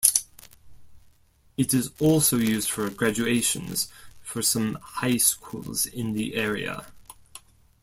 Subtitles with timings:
[1.57, 3.89] It is also used for graduations
[4.19, 6.91] for some high schools in the area.